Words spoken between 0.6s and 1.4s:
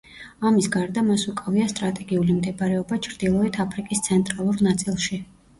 გარდა მას